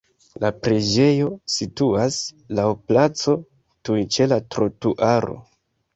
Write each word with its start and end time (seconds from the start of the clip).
La 0.43 0.49
preĝejo 0.67 1.27
situas 1.57 2.17
laŭ 2.61 2.65
placo 2.89 3.35
tuj 3.89 4.03
ĉe 4.17 4.31
la 4.35 4.45
trotuaro. 4.57 5.39